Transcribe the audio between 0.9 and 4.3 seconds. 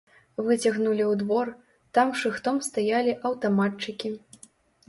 ў двор, там шыхтом стаялі аўтаматчыкі.